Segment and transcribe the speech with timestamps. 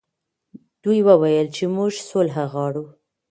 [0.83, 2.85] دوی وویل چې موږ سوله غواړو.